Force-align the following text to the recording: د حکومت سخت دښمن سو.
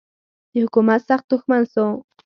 د 0.51 0.53
حکومت 0.63 0.99
سخت 1.09 1.25
دښمن 1.31 1.61
سو. 1.73 1.85